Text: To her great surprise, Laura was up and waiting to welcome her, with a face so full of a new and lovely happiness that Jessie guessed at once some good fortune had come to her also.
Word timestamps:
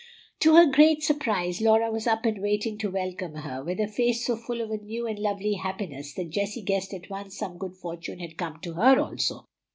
To 0.39 0.55
her 0.55 0.65
great 0.65 1.03
surprise, 1.03 1.61
Laura 1.61 1.91
was 1.91 2.07
up 2.07 2.25
and 2.25 2.41
waiting 2.41 2.75
to 2.79 2.89
welcome 2.89 3.35
her, 3.35 3.63
with 3.63 3.79
a 3.79 3.87
face 3.87 4.25
so 4.25 4.35
full 4.35 4.59
of 4.59 4.71
a 4.71 4.77
new 4.77 5.05
and 5.05 5.19
lovely 5.19 5.53
happiness 5.53 6.11
that 6.15 6.31
Jessie 6.31 6.63
guessed 6.63 6.91
at 6.95 7.11
once 7.11 7.37
some 7.37 7.59
good 7.59 7.75
fortune 7.77 8.17
had 8.17 8.35
come 8.35 8.59
to 8.63 8.73
her 8.73 8.99
also. 8.99 9.45